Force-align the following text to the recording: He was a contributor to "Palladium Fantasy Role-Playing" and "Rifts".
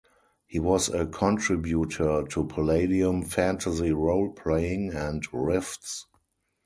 He 0.47 0.59
was 0.59 0.89
a 0.89 1.05
contributor 1.05 2.23
to 2.23 2.45
"Palladium 2.45 3.21
Fantasy 3.21 3.91
Role-Playing" 3.91 4.95
and 4.95 5.21
"Rifts". 5.31 6.07